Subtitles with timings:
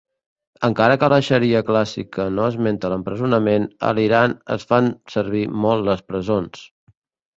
[0.67, 6.03] Encara que la xaria clàssica no esmenta l'empresonament, a l'Iran es fan servir molt les
[6.13, 6.65] presons.